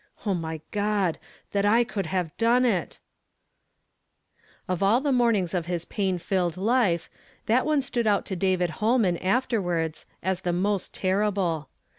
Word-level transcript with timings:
O 0.25 0.33
my 0.33 0.61
God! 0.71 1.19
that 1.51 1.63
I 1.63 1.83
could 1.83 2.07
have 2.07 2.35
done 2.37 2.65
it!" 2.65 2.97
Of 4.67 4.81
all 4.81 4.99
the 4.99 5.11
mornings 5.11 5.53
of 5.53 5.67
his 5.67 5.85
pained 5.85 6.23
filled 6.23 6.57
life 6.57 7.07
that 7.45 7.67
one 7.67 7.83
stood 7.83 8.07
out 8.07 8.25
to 8.25 8.35
David 8.35 8.71
Holman 8.81 9.17
afterwards 9.17 10.07
as 10.23 10.41
the 10.41 10.53
most 10.53 10.91
terrible. 10.91 11.69